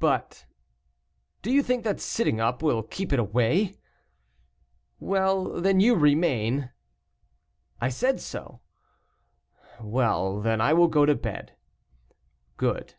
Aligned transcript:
"But" 0.00 0.44
"Do 1.42 1.52
you 1.52 1.62
think 1.62 1.84
that 1.84 2.00
sitting 2.00 2.40
up 2.40 2.64
will 2.64 2.82
keep 2.82 3.12
it 3.12 3.20
away?" 3.20 3.76
"Well, 4.98 5.52
then, 5.60 5.78
you 5.78 5.94
remain." 5.94 6.72
"I 7.80 7.88
said 7.88 8.18
so." 8.20 8.60
"Well, 9.80 10.40
then, 10.40 10.60
I 10.60 10.72
will 10.72 10.88
go 10.88 11.06
to 11.06 11.14
bed." 11.14 11.52
"Good." 12.56 12.96